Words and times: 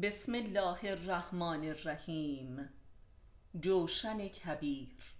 بسم 0.00 0.34
الله 0.34 0.78
الرحمن 0.82 1.64
الرحیم. 1.64 2.68
جوشن 3.60 4.28
کبیر. 4.28 5.14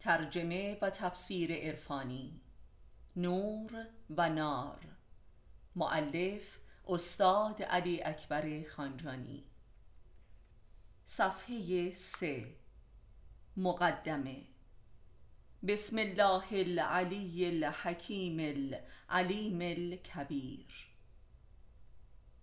ترجمه 0.00 0.78
و 0.82 0.90
تفسیر 0.90 1.52
عرفانی. 1.52 2.40
نور 3.16 3.86
و 4.16 4.28
نار. 4.28 4.80
معلف 5.76 6.58
استاد 6.88 7.62
علی 7.62 8.02
اکبر 8.02 8.62
خانجانی. 8.62 9.44
صفحه 11.04 11.92
سه. 11.92 12.46
مقدمه. 13.56 14.42
بسم 15.68 15.98
الله 15.98 16.44
العلی 16.50 17.46
الحکیم 17.46 18.38
العلیم 18.38 19.60
الکبیر. 19.60 20.87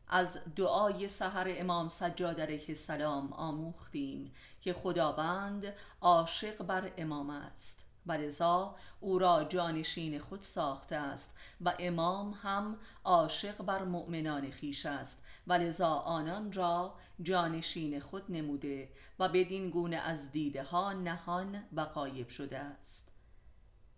از 0.07 0.39
دعای 0.55 1.07
سحر 1.07 1.53
امام 1.57 1.87
سجاد 1.87 2.41
علیه 2.41 2.65
السلام 2.69 3.33
آموختیم 3.33 4.33
که 4.61 4.73
خداوند 4.73 5.73
عاشق 6.01 6.63
بر 6.63 6.91
امام 6.97 7.29
است 7.29 7.85
و 8.05 8.11
لذا 8.11 8.75
او 8.99 9.19
را 9.19 9.43
جانشین 9.43 10.19
خود 10.19 10.41
ساخته 10.41 10.95
است 10.95 11.35
و 11.61 11.73
امام 11.79 12.39
هم 12.41 12.77
عاشق 13.03 13.63
بر 13.63 13.83
مؤمنان 13.83 14.51
خیش 14.51 14.85
است 14.85 15.23
و 15.47 15.53
لذا 15.53 15.89
آنان 15.89 16.51
را 16.51 16.95
جانشین 17.21 17.99
خود 17.99 18.23
نموده 18.29 18.89
و 19.19 19.29
بدین 19.29 19.69
گونه 19.69 19.97
از 19.97 20.31
دیده 20.31 20.63
ها 20.63 20.93
نهان 20.93 21.63
و 21.73 21.81
قایب 21.81 22.29
شده 22.29 22.57
است. 22.57 23.14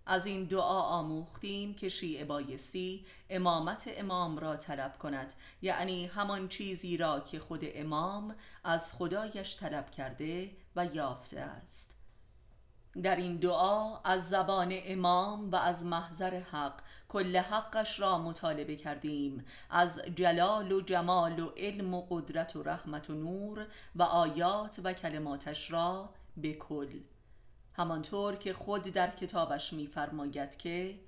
از 0.08 0.26
این 0.26 0.44
دعا 0.44 0.82
آموختیم 0.82 1.74
که 1.74 1.90
شیعه 1.90 2.26
بایستی 2.26 3.06
امامت 3.30 3.90
امام 3.98 4.38
را 4.38 4.56
طلب 4.56 4.98
کند. 4.98 5.34
یعنی 5.62 6.06
همان 6.06 6.48
چیزی 6.48 6.98
را 6.98 7.20
که 7.20 7.40
خود 7.40 7.62
امام 7.64 8.36
از 8.64 8.94
خدایش 8.94 9.58
طلب 9.58 9.92
کرده 9.92 10.52
و 10.76 10.86
یافته 10.86 11.40
است. 11.40 11.94
در 13.04 13.16
این 13.16 13.36
دعا 13.36 13.98
از 13.98 14.30
زبان 14.30 14.74
امام 14.86 15.52
و 15.52 15.56
از 15.56 15.86
محضر 15.86 16.40
حق 16.40 16.82
کل 17.10 17.38
حقش 17.38 18.00
را 18.00 18.18
مطالبه 18.18 18.76
کردیم. 18.76 19.46
از 19.70 20.02
جلال 20.16 20.72
و 20.72 20.82
جمال 20.82 21.40
و 21.40 21.50
علم 21.58 21.94
و 21.94 22.08
قدرت 22.10 22.56
و 22.56 22.64
رحمت 22.64 23.10
و 23.10 23.14
نور 23.14 23.68
و 23.96 24.04
آیات 24.04 24.80
و 24.84 24.94
کلماتش 24.94 25.72
را 25.72 26.10
به 26.38 26.54
کل. 26.54 27.00
همانطور 27.78 28.36
که 28.36 28.54
خود 28.54 28.84
در 28.84 29.10
کتابش 29.10 29.74
میفرماید 29.74 30.58
که 30.58 31.00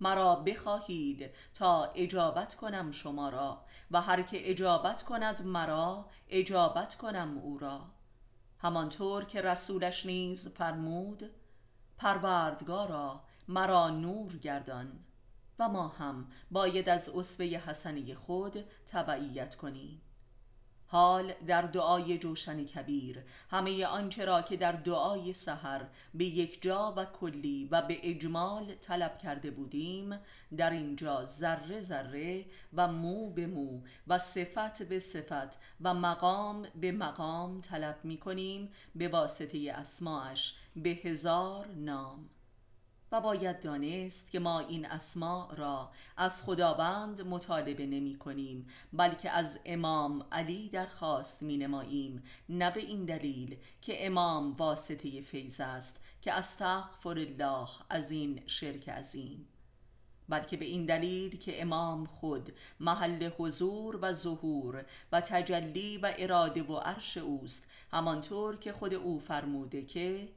مرا 0.00 0.36
بخواهید 0.36 1.30
تا 1.54 1.84
اجابت 1.84 2.54
کنم 2.54 2.90
شما 2.90 3.28
را 3.28 3.64
و 3.90 4.00
هر 4.00 4.22
که 4.22 4.50
اجابت 4.50 5.02
کند 5.02 5.42
مرا 5.42 6.06
اجابت 6.28 6.94
کنم 6.94 7.38
او 7.38 7.58
را. 7.58 7.86
همانطور 8.58 9.24
که 9.24 9.42
رسولش 9.42 10.06
نیز 10.06 10.48
فرمود 10.48 11.30
پروردگارا 11.98 13.24
مرا 13.48 13.88
نور 13.88 14.36
گردان 14.36 15.04
و 15.58 15.68
ما 15.68 15.88
هم 15.88 16.28
باید 16.50 16.88
از 16.88 17.08
اسوه 17.08 17.46
حسنی 17.46 18.14
خود 18.14 18.64
تبعیت 18.86 19.54
کنیم. 19.54 20.02
حال 20.92 21.32
در 21.46 21.62
دعای 21.62 22.18
جوشن 22.18 22.64
کبیر. 22.64 23.22
همه 23.50 23.86
آنچه 23.86 24.24
را 24.24 24.42
که 24.42 24.56
در 24.56 24.72
دعای 24.72 25.32
سحر 25.32 25.86
به 26.14 26.24
یک 26.24 26.62
جا 26.62 26.94
و 26.96 27.04
کلی 27.04 27.68
و 27.70 27.82
به 27.82 27.98
اجمال 28.02 28.74
طلب 28.74 29.18
کرده 29.18 29.50
بودیم 29.50 30.18
در 30.56 30.70
اینجا 30.70 31.24
ذره 31.24 31.80
ذره 31.80 32.44
و 32.74 32.88
مو 32.88 33.30
به 33.30 33.46
مو 33.46 33.80
و 34.06 34.18
صفت 34.18 34.82
به 34.82 34.98
صفت 34.98 35.58
و 35.80 35.94
مقام 35.94 36.66
به 36.80 36.92
مقام 36.92 37.60
طلب 37.60 37.98
می 38.04 38.18
کنیم 38.18 38.72
به 38.94 39.08
واسطه 39.08 39.72
اسماش 39.74 40.56
به 40.76 40.90
هزار 40.90 41.66
نام. 41.66 42.28
و 43.12 43.20
باید 43.20 43.60
دانست 43.60 44.30
که 44.30 44.38
ما 44.38 44.60
این 44.60 44.86
اسماء 44.86 45.54
را 45.54 45.90
از 46.16 46.42
خداوند 46.42 47.22
مطالبه 47.22 47.86
نمی 47.86 48.18
کنیم 48.18 48.66
بلکه 48.92 49.30
از 49.30 49.60
امام 49.64 50.26
علی 50.32 50.68
درخواست 50.68 51.42
می 51.42 51.56
نماییم. 51.56 52.22
نه 52.48 52.70
به 52.70 52.80
این 52.80 53.04
دلیل 53.04 53.56
که 53.82 54.06
امام 54.06 54.52
واسطه 54.52 55.20
فیض 55.20 55.60
است 55.60 56.00
که 56.22 56.32
استغفر 56.32 57.08
الله 57.18 57.68
از 57.90 58.10
این 58.10 58.42
شرک 58.46 58.88
عظیم 58.88 59.48
بلکه 60.28 60.56
به 60.56 60.64
این 60.64 60.86
دلیل 60.86 61.38
که 61.38 61.62
امام 61.62 62.06
خود 62.06 62.52
محل 62.80 63.30
حضور 63.38 63.98
و 64.02 64.12
ظهور 64.12 64.84
و 65.12 65.20
تجلی 65.20 65.98
و 65.98 66.12
اراده 66.18 66.62
و 66.62 66.76
عرش 66.76 67.16
اوست. 67.16 67.70
همانطور 67.92 68.56
که 68.56 68.72
خود 68.72 68.94
او 68.94 69.20
فرموده 69.20 69.82
که 69.82 70.28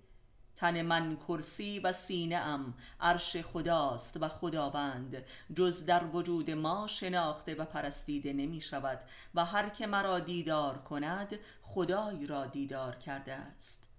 تن 0.55 0.81
من 0.81 1.15
کرسی 1.15 1.79
و 1.79 1.91
سینه 1.91 2.35
ام 2.35 2.73
عرش 2.99 3.37
خداست 3.37 4.17
و 4.21 4.27
خداوند. 4.27 5.23
جز 5.55 5.85
در 5.85 6.03
وجود 6.03 6.51
ما 6.51 6.87
شناخته 6.87 7.55
و 7.55 7.65
پرستیده 7.65 8.33
نمی 8.33 8.61
شود 8.61 8.99
و 9.35 9.45
هر 9.45 9.69
که 9.69 9.87
مرا 9.87 10.19
دیدار 10.19 10.77
کند 10.77 11.39
خدای 11.61 12.27
را 12.27 12.45
دیدار 12.45 12.95
کرده 12.95 13.33
است. 13.33 13.89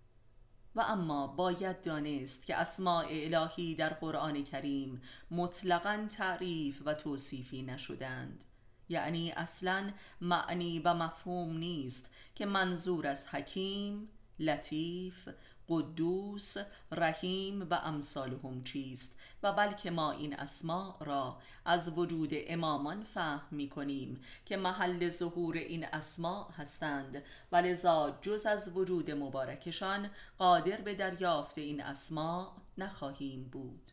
و 0.75 0.81
اما 0.81 1.27
باید 1.27 1.83
دانست 1.83 2.47
که 2.47 2.57
اسماع 2.57 3.07
الهی 3.11 3.75
در 3.75 3.93
قرآن 3.93 4.45
کریم 4.45 5.03
مطلقا 5.31 6.07
تعریف 6.17 6.83
و 6.85 6.95
توصیفی 6.95 7.63
نشدند. 7.63 8.45
یعنی 8.89 9.33
اصلا 9.33 9.91
معنی 10.21 10.79
و 10.79 10.95
مفهوم 10.95 11.57
نیست 11.57 12.11
که 12.35 12.47
منظور 12.47 13.07
از 13.07 13.29
حکیم 13.29 14.09
لطیف 14.39 15.29
قدوس 15.69 16.57
رحیم 16.93 17.67
و 17.71 17.75
امثالهم 17.75 18.63
چیست 18.63 19.19
و 19.43 19.53
بلکه 19.53 19.91
ما 19.91 20.13
این 20.13 20.35
اسماء 20.35 20.97
را 21.01 21.39
از 21.65 21.99
وجود 21.99 22.31
امامان 22.33 23.05
فهم 23.05 23.43
می 23.51 23.69
کنیم 23.69 24.21
که 24.45 24.57
محل 24.57 25.09
ظهور 25.09 25.57
این 25.57 25.85
اسماء 25.85 26.51
هستند. 26.51 27.23
و 27.53 27.57
لذا 27.57 28.19
جز 28.23 28.47
از 28.47 28.77
وجود 28.77 29.11
مبارکشان 29.11 30.11
قادر 30.39 30.81
به 30.81 30.95
دریافت 30.95 31.59
این 31.59 31.83
اسماء 31.83 32.53
نخواهیم 32.79 33.49
بود. 33.53 33.91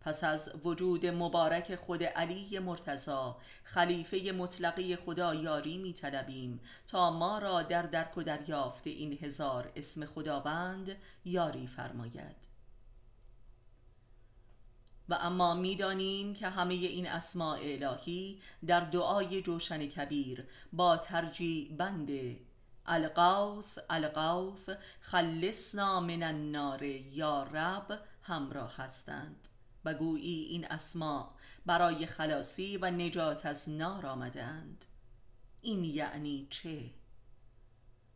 پس 0.00 0.24
از 0.24 0.50
وجود 0.64 1.06
مبارک 1.06 1.74
خود 1.74 2.02
علی 2.02 2.58
مرتضا 2.58 3.36
خلیفه 3.64 4.32
مطلقی 4.32 4.96
خدا 4.96 5.34
یاری 5.34 5.78
می 5.78 5.94
تا 6.86 7.10
ما 7.10 7.38
را 7.38 7.62
در 7.62 7.82
درک 7.82 8.18
و 8.18 8.22
دریافت 8.22 8.86
این 8.86 9.18
هزار 9.22 9.72
اسم 9.76 10.06
خداوند 10.06 10.96
یاری 11.24 11.66
فرماید. 11.66 12.48
و 15.08 15.14
اما 15.14 15.54
می‌دانیم 15.54 16.34
که 16.34 16.48
همه 16.48 16.74
این 16.74 17.08
اسماء 17.08 17.58
الهی 17.60 18.42
در 18.66 18.80
دعای 18.80 19.42
جوشن 19.42 19.86
کبیر 19.86 20.46
با 20.72 20.96
ترجیع 20.96 21.72
بند 21.72 22.10
القوث 22.86 23.78
القوث 23.90 24.70
خلصنا 25.00 26.00
من 26.00 26.22
النار 26.22 26.82
یا 26.82 27.42
رب 27.42 28.00
همراه 28.22 28.76
هستند. 28.76 29.48
و 29.88 29.94
گویی 29.94 30.44
این 30.44 30.66
اسما 30.70 31.34
برای 31.66 32.06
خلاصی 32.06 32.76
و 32.76 32.90
نجات 32.90 33.46
از 33.46 33.70
نار 33.70 34.06
آمدند 34.06 34.84
این 35.60 35.84
یعنی 35.84 36.46
چه؟ 36.50 36.90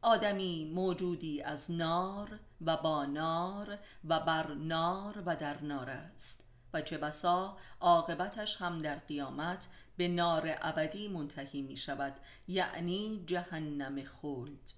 آدمی 0.03 0.73
موجودی 0.75 1.43
از 1.43 1.71
نار 1.71 2.39
و 2.61 2.77
با 2.77 3.05
نار 3.05 3.79
و 4.05 4.21
بر 4.21 4.55
نار 4.55 5.23
و 5.27 5.37
در 5.37 5.63
نار 5.63 5.91
است 5.91 6.45
و 6.73 6.81
چه 6.81 6.99
بسا 6.99 7.57
عاقبتش 7.81 8.57
هم 8.57 8.83
در 8.83 8.99
قیامت 8.99 9.69
به 9.97 10.09
نار 10.09 10.55
ابدی 10.63 11.09
منتهی 11.09 11.63
می 11.63 11.77
شود 11.77 12.17
یعنی 12.49 13.25
جهنم 13.27 14.05
خلد 14.05 14.73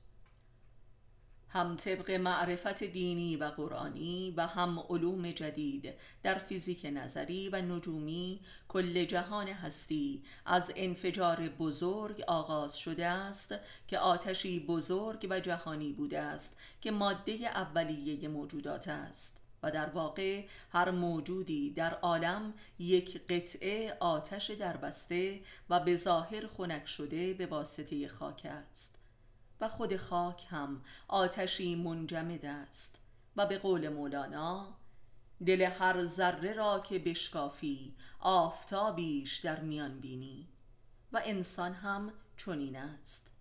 هم 1.54 1.76
طبق 1.76 2.10
معرفت 2.10 2.84
دینی 2.84 3.36
و 3.36 3.44
قرآنی 3.44 4.34
و 4.36 4.46
هم 4.46 4.78
علوم 4.88 5.30
جدید 5.30 5.94
در 6.22 6.34
فیزیک 6.34 6.86
نظری 6.92 7.48
و 7.48 7.62
نجومی 7.62 8.40
کل 8.68 9.04
جهان 9.04 9.48
هستی 9.48 10.22
از 10.46 10.72
انفجار 10.76 11.48
بزرگ 11.48 12.20
آغاز 12.20 12.78
شده 12.78 13.06
است 13.06 13.54
که 13.88 13.98
آتشی 13.98 14.60
بزرگ 14.60 15.26
و 15.30 15.40
جهانی 15.40 15.92
بوده 15.92 16.20
است 16.20 16.58
که 16.80 16.90
ماده 16.90 17.32
اولیه 17.32 18.28
موجودات 18.28 18.88
است 18.88 19.40
و 19.62 19.70
در 19.70 19.90
واقع 19.90 20.46
هر 20.72 20.90
موجودی 20.90 21.70
در 21.70 21.94
عالم 21.94 22.54
یک 22.78 23.26
قطعه 23.26 23.96
آتش 24.00 24.50
دربسته 24.50 25.40
و 25.70 25.80
به 25.80 25.96
ظاهر 25.96 26.46
خنک 26.46 26.86
شده 26.86 27.34
به 27.34 27.46
واسطه 27.46 28.08
خاک 28.08 28.46
است. 28.50 29.03
خود 29.68 29.96
خاک 29.96 30.46
هم 30.50 30.82
آتشی 31.08 31.74
منجمد 31.74 32.44
است. 32.44 32.98
و 33.36 33.46
به 33.46 33.58
قول 33.58 33.88
مولانا 33.88 34.76
دل 35.46 35.62
هر 35.62 36.06
ذره 36.06 36.52
را 36.52 36.80
که 36.80 36.98
بشکافی 36.98 37.94
آفتابیش 38.20 39.36
در 39.36 39.60
میان 39.60 40.00
بینی. 40.00 40.48
و 41.12 41.20
انسان 41.24 41.72
هم 41.72 42.12
چنین 42.36 42.76
است. 42.76 43.34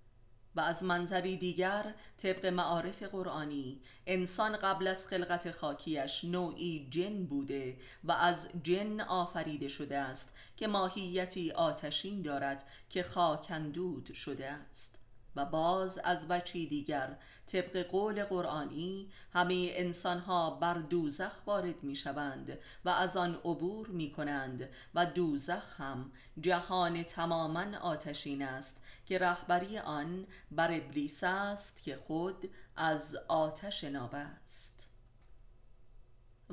و 0.55 0.59
از 0.59 0.83
منظری 0.83 1.37
دیگر 1.37 1.93
طبق 2.17 2.45
معارف 2.45 3.03
قرآنی 3.03 3.81
انسان 4.07 4.57
قبل 4.57 4.87
از 4.87 5.07
خلقت 5.07 5.51
خاکیش 5.51 6.23
نوعی 6.23 6.87
جن 6.91 7.25
بوده 7.25 7.77
و 8.03 8.11
از 8.11 8.49
جن 8.63 9.01
آفریده 9.01 9.67
شده 9.67 9.97
است 9.97 10.33
که 10.57 10.67
ماهیتی 10.67 11.51
آتشین 11.51 12.21
دارد 12.21 12.65
که 12.89 13.03
خاکندود 13.03 14.13
شده 14.13 14.49
است. 14.49 15.02
و 15.35 15.45
باز 15.45 16.00
از 16.03 16.25
وچی 16.30 16.68
دیگر. 16.68 17.18
طبق 17.47 17.77
قول 17.77 18.24
قرآنی 18.24 19.12
همه 19.33 19.69
انسانها 19.74 20.50
بر 20.50 20.74
دوزخ 20.74 21.47
وارد 21.47 21.83
می 21.83 21.95
شوند 21.95 22.57
و 22.85 22.89
از 22.89 23.18
آن 23.18 23.35
عبور 23.35 23.88
می 23.88 24.12
کنند 24.12 24.69
و 24.95 25.06
دوزخ 25.06 25.81
هم 25.81 26.12
جهان 26.39 27.03
تماما 27.03 27.77
آتشین 27.81 28.41
است 28.41 28.81
که 29.06 29.19
رهبری 29.19 29.77
آن 29.80 30.27
بر 30.51 30.71
ابلیس 30.71 31.24
است 31.24 31.83
که 31.83 31.95
خود 31.95 32.50
از 32.75 33.15
آتش 33.27 33.83
ناب 33.83 34.15
است 34.15 34.93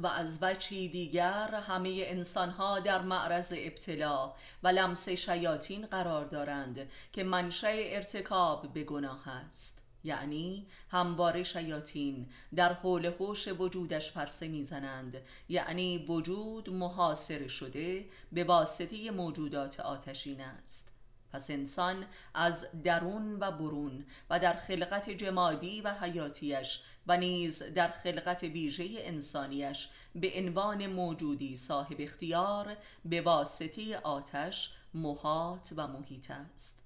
و 0.03 0.07
از 0.07 0.39
وچی 0.41 0.89
دیگر 0.89 1.55
همه 1.55 2.03
انسانها 2.07 2.81
در 2.81 3.03
معرض 3.03 3.53
ابتلا 3.57 4.35
و 4.63 4.69
لمس 4.69 5.09
شیاطین 5.09 5.87
قرار 5.87 6.25
دارند 6.25 6.91
که 7.13 7.25
منشأ 7.25 7.69
ارتکاب 7.71 8.73
به 8.73 8.85
گناه 8.85 9.29
است. 9.29 9.83
یعنی 10.05 10.67
همواره 10.91 11.43
شیاطین 11.43 12.29
در 12.57 12.73
حول 12.73 13.07
هوش 13.07 13.49
وجودش 13.49 14.13
پرسه 14.13 14.49
می‌زنند. 14.49 15.17
یعنی 15.49 15.99
وجود 15.99 16.71
محاصره 16.71 17.49
شده 17.49 18.05
به 18.33 18.45
واسطه 18.45 19.11
موجودات 19.11 19.81
آتشین 19.81 20.41
است. 20.41 20.91
پس 21.33 21.51
انسان 21.51 22.05
از 22.35 22.67
درون 22.85 23.39
و 23.41 23.51
برون 23.51 24.07
و 24.31 24.39
در 24.39 24.53
خلقت 24.53 25.11
جمادی 25.11 25.81
و 25.81 25.95
حیاتیش 25.95 26.83
و 27.07 27.17
نیز 27.17 27.63
در 27.63 27.89
خلقت 27.89 28.43
ویژه 28.43 28.87
انسانیش 28.97 29.89
به 30.15 30.33
عنوان 30.35 30.87
موجودی 30.87 31.57
صاحب 31.57 31.97
اختیار 31.99 32.77
به 33.05 33.21
واسطه 33.21 33.99
آتش 33.99 34.75
محاط 34.95 35.73
و 35.77 35.87
محیط 35.87 36.31
است. 36.31 36.83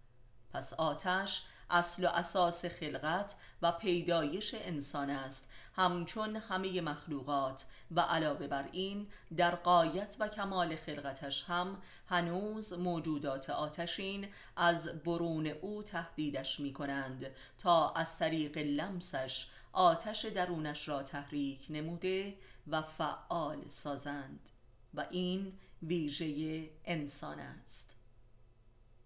پس 0.52 0.72
آتش 0.72 1.42
اصل 1.70 2.04
و 2.04 2.08
اساس 2.08 2.64
خلقت 2.64 3.34
و 3.62 3.72
پیدایش 3.72 4.54
انسان 4.54 5.10
است. 5.10 5.48
همچون 5.76 6.36
همه 6.36 6.80
مخلوقات 6.80 7.64
و 7.90 8.00
علاوه 8.00 8.46
بر 8.46 8.68
این 8.72 9.06
در 9.36 9.54
قایت 9.54 10.16
و 10.20 10.28
کمال 10.28 10.76
خلقتش 10.76 11.44
هم 11.44 11.82
هنوز 12.08 12.72
موجودات 12.72 13.50
آتشین 13.50 14.28
از 14.56 15.02
برون 15.02 15.46
او 15.46 15.82
تهدیدش 15.82 16.60
می 16.60 16.72
کنند 16.72 17.26
تا 17.58 17.90
از 17.90 18.18
طریق 18.18 18.58
لمسش 18.58 19.46
آتش 19.74 20.24
درونش 20.24 20.88
را 20.88 21.02
تحریک 21.02 21.66
نموده 21.70 22.38
و 22.66 22.82
فعال 22.82 23.68
سازند 23.68 24.50
و 24.94 25.06
این 25.10 25.58
ویژه 25.82 26.70
انسان 26.84 27.38
است. 27.38 27.96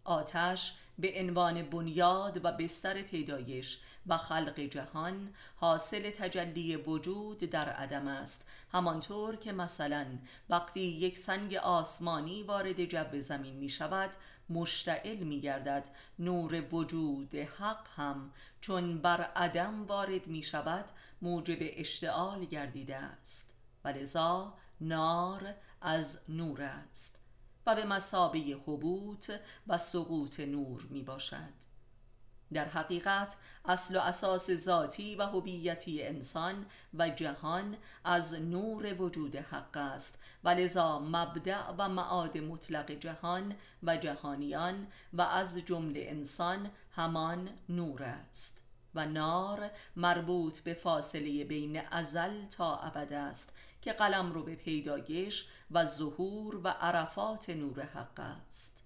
آتش 0.04 0.78
به 0.98 1.12
عنوان 1.20 1.62
بنیاد 1.62 2.44
و 2.44 2.52
بستر 2.52 3.02
پیدایش 3.02 3.80
و 4.06 4.16
خلق 4.16 4.60
جهان 4.60 5.34
حاصل 5.56 6.10
تجلی 6.10 6.76
وجود 6.76 7.38
در 7.38 7.68
عدم 7.68 8.08
است. 8.08 8.46
همانطور 8.72 9.36
که 9.36 9.52
مثلا 9.52 10.06
وقتی 10.50 10.80
یک 10.80 11.18
سنگ 11.18 11.54
آسمانی 11.54 12.42
وارد 12.42 12.84
جو 12.84 13.20
زمین 13.20 13.56
می 13.56 13.68
شود 13.68 14.10
مشتعل 14.50 15.18
می 15.18 15.40
گردد. 15.40 15.88
نور 16.18 16.64
وجود 16.72 17.34
حق 17.34 17.86
هم 17.96 18.32
چون 18.60 18.98
بر 18.98 19.22
عدم 19.22 19.86
وارد 19.86 20.26
می 20.26 20.42
شود 20.42 20.84
موجب 21.22 21.58
اشتعال 21.60 22.44
گردیده 22.44 22.96
است. 22.96 23.54
و 23.84 23.88
لذا 23.88 24.54
نار 24.80 25.54
از 25.80 26.20
نور 26.28 26.62
است. 26.62 27.17
و 27.68 27.74
به 27.74 27.84
مسابه 27.84 28.38
حبوط 28.66 29.30
و 29.66 29.78
سقوط 29.78 30.40
نور 30.40 30.86
می 30.90 31.02
باشد 31.02 31.68
در 32.52 32.64
حقیقت 32.64 33.36
اصل 33.64 33.96
و 33.96 34.00
اساس 34.00 34.50
ذاتی 34.50 35.16
و 35.16 35.22
هویتی 35.22 36.02
انسان 36.02 36.66
و 36.94 37.08
جهان 37.08 37.76
از 38.04 38.34
نور 38.34 39.02
وجود 39.02 39.36
حق 39.36 39.76
است 39.76 40.18
و 40.44 40.48
لذا 40.48 40.98
مبدع 40.98 41.70
و 41.78 41.88
معاد 41.88 42.38
مطلق 42.38 42.90
جهان 42.90 43.54
و 43.82 43.96
جهانیان 43.96 44.86
و 45.12 45.22
از 45.22 45.58
جمله 45.58 46.04
انسان 46.08 46.70
همان 46.90 47.50
نور 47.68 48.02
است 48.02 48.62
و 48.94 49.06
نار 49.06 49.70
مربوط 49.96 50.60
به 50.60 50.74
فاصله 50.74 51.44
بین 51.44 51.86
ازل 51.90 52.46
تا 52.46 52.76
ابد 52.76 53.12
است 53.12 53.52
که 53.82 53.92
قلم 53.92 54.32
رو 54.32 54.42
به 54.42 54.54
پیدایش 54.54 55.48
و 55.70 55.84
ظهور 55.84 56.56
و 56.56 56.68
عرفات 56.68 57.50
نور 57.50 57.82
حق 57.82 58.20
است. 58.20 58.84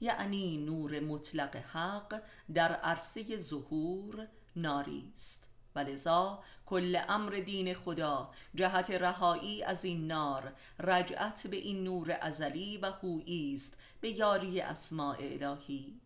یعنی 0.00 0.56
نور 0.56 1.00
مطلق 1.00 1.56
حق 1.56 2.22
در 2.54 2.72
عرصه 2.72 3.38
ظهور 3.38 4.28
ناری 4.56 5.10
است. 5.12 5.50
و 5.76 5.78
لذا 5.78 6.42
کل 6.66 7.00
امر 7.08 7.30
دین 7.30 7.74
خدا 7.74 8.30
جهت 8.54 8.90
رهایی 8.90 9.62
از 9.62 9.84
این 9.84 10.06
نار 10.06 10.52
رجعت 10.80 11.46
به 11.46 11.56
این 11.56 11.84
نور 11.84 12.18
ازلی 12.20 12.78
و 12.78 12.86
هویی 12.86 13.54
است 13.54 13.78
به 14.00 14.10
یاری 14.10 14.60
اسماع 14.60 15.16
الهی. 15.20 16.00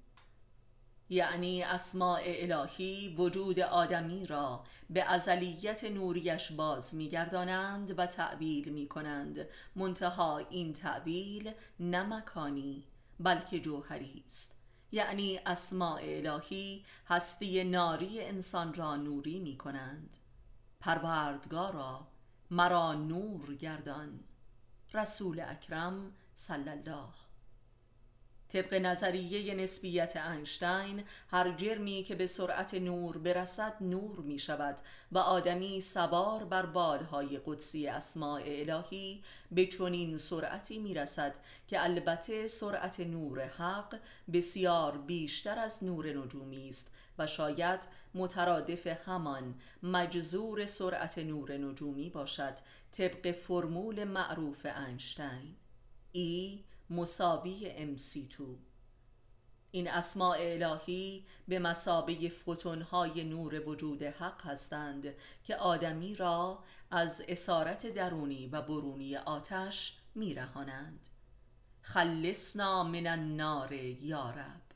یعنی 1.12 1.62
اسماع 1.62 2.20
الهی 2.24 3.14
وجود 3.18 3.60
آدمی 3.60 4.26
را 4.26 4.64
به 4.90 5.04
ازلیت 5.04 5.84
نوریش 5.84 6.52
باز 6.52 6.94
میگردانند 6.94 7.98
و 7.98 8.06
تعبیر 8.06 8.68
می 8.70 8.88
کنند 8.88 9.48
منتها 9.76 10.38
این 10.38 10.72
تعبیل 10.72 11.52
نه 11.80 12.02
مکانی 12.02 12.84
بلکه 13.20 13.60
جوهری 13.60 14.24
است. 14.26 14.56
یعنی 14.92 15.40
اسماع 15.46 16.00
الهی 16.02 16.84
هستی 17.06 17.64
ناری 17.64 18.20
انسان 18.20 18.74
را 18.74 18.96
نوری 18.96 19.38
می 19.38 19.56
کنند 19.56 20.16
پروردگارا 20.80 22.06
مرا 22.50 22.94
نور 22.94 23.54
گردان. 23.54 24.20
رسول 24.94 25.40
اکرم 25.40 26.12
صلی 26.34 26.68
الله 26.68 27.30
طبق 28.52 28.75
نظریه 28.75 29.55
نسبیت 29.55 30.17
اینشتین 30.17 31.05
هر 31.29 31.52
جرمی 31.52 32.02
که 32.02 32.14
به 32.14 32.26
سرعت 32.26 32.74
نور 32.74 33.19
برسد 33.19 33.74
نور 33.81 34.20
می 34.20 34.39
شود 34.39 34.77
و 35.13 35.19
آدمی 35.19 35.81
سوار 35.81 36.44
بر 36.44 36.67
بالهای 36.67 37.41
قدسی 37.46 37.86
اسماع 37.86 38.43
الهی 38.44 39.22
به 39.51 39.67
چنین 39.67 40.19
سرعتی 40.19 40.79
می 40.79 40.94
رسد 40.94 41.34
که 41.69 41.84
البته 41.84 42.46
سرعت 42.46 43.01
نور 43.01 43.44
حق 43.44 43.98
بسیار 44.32 44.98
بیشتر 44.98 45.58
از 45.58 45.84
نور 45.84 46.13
نجومی 46.13 46.69
است 46.69 46.91
و 47.19 47.27
شاید 47.27 47.81
مترادف 48.15 48.86
همان 48.86 49.55
مجذور 49.82 50.67
سرعت 50.67 51.19
نور 51.19 51.53
نجومی 51.53 52.10
باشد 52.10 52.55
طبق 52.93 53.32
فرمول 53.32 54.05
معروف 54.05 54.67
اینشتین. 54.86 55.56
ای 56.13 56.65
مساوی 56.91 57.73
MC2 57.97 58.43
این 59.70 59.91
اسماع 59.91 60.37
الهی 60.41 61.27
به 61.49 61.59
مسابه 61.59 62.29
فوتونهای 62.29 63.25
نور 63.25 63.69
وجود 63.69 64.03
حق 64.03 64.47
هستند 64.47 65.15
که 65.44 65.56
آدمی 65.56 66.15
را 66.15 66.65
از 66.91 67.25
اسارت 67.29 67.87
درونی 67.87 68.47
و 68.47 68.63
برونی 68.63 69.17
آتش 69.17 69.99
میرهانند. 70.15 71.09
خلصنا 71.82 72.85
من 72.85 73.06
النار 73.06 73.73
یارب 73.73 74.69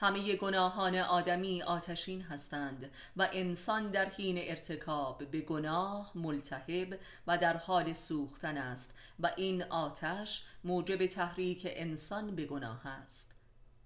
همه 0.00 0.36
گناهان 0.36 0.94
آدمی 0.94 1.62
آتشین 1.62 2.22
هستند 2.22 2.90
و 3.16 3.28
انسان 3.32 3.90
در 3.90 4.04
حین 4.04 4.36
ارتکاب 4.40 5.30
به 5.30 5.40
گناه 5.40 6.12
ملتهب 6.14 6.98
و 7.26 7.38
در 7.38 7.56
حال 7.56 7.92
سوختن 7.92 8.56
است 8.56 8.94
و 9.20 9.30
این 9.36 9.62
آتش 9.62 10.46
موجب 10.64 11.06
تحریک 11.06 11.62
انسان 11.70 12.36
به 12.36 12.46
گناه 12.46 12.86
است 12.86 13.34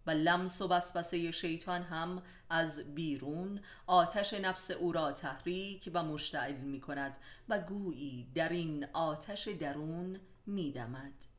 و 0.06 0.10
لمس 0.10 0.62
و 0.62 0.68
وسوسه 0.68 1.32
شیطان 1.32 1.82
هم 1.82 2.22
از 2.50 2.94
بیرون 2.94 3.60
آتش 3.86 4.34
نفس 4.34 4.70
او 4.70 4.92
را 4.92 5.12
تحریک 5.12 5.90
و 5.94 6.02
مشتعل 6.02 6.56
می 6.56 6.80
کند 6.80 7.16
و 7.48 7.58
گویی 7.58 8.28
در 8.34 8.48
این 8.48 8.86
آتش 8.92 9.48
درون 9.48 10.20
می 10.46 10.72
دمد. 10.72 11.31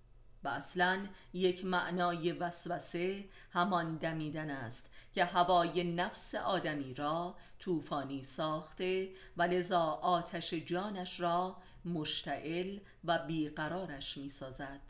و 0.44 0.48
اصلا 0.48 1.08
یک 1.34 1.66
معنای 1.66 2.32
وسوسه 2.32 3.26
همان 3.52 3.98
دمیدن 3.98 4.50
است 4.50 4.92
که 5.14 5.26
هوای 5.26 5.84
نفس 5.84 6.36
آدمی 6.36 6.94
را 6.94 7.36
طوفانی 7.60 8.24
ساخته 8.24 9.10
و 9.38 9.44
لذا 9.44 9.82
آتش 9.82 10.54
جانش 10.54 11.20
را 11.20 11.58
مشتعل 11.86 12.80
و 13.04 13.20
بیقرارش 13.20 14.18
می 14.18 14.30
سازد 14.30 14.82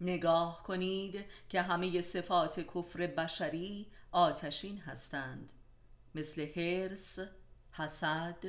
نگاه 0.00 0.62
کنید 0.62 1.24
که 1.48 1.62
همه 1.62 2.00
صفات 2.00 2.60
کفر 2.60 3.06
بشری 3.06 3.86
آتشین 4.12 4.78
هستند. 4.78 5.52
مثل 6.14 6.48
هرس، 6.56 7.18
حسد، 7.72 8.44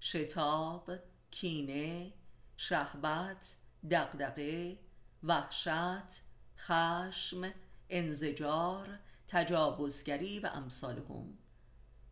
شتاب، 0.00 0.90
کینه، 1.30 2.12
شهبت، 2.56 3.56
دقدقه، 3.90 4.78
وحشت، 5.22 6.22
خشم، 6.58 7.52
انزجار، 7.88 8.98
تجاوزگری 9.28 10.40
و 10.40 10.46
امثالهم 10.46 11.38